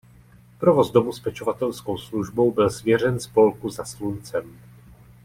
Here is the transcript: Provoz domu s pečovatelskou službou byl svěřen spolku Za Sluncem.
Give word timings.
Provoz 0.59 0.91
domu 0.91 1.13
s 1.13 1.19
pečovatelskou 1.19 1.97
službou 1.97 2.51
byl 2.51 2.69
svěřen 2.69 3.19
spolku 3.19 3.69
Za 3.69 3.85
Sluncem. 3.85 4.57